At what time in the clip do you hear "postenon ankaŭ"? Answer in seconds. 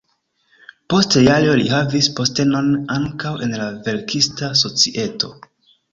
2.21-3.35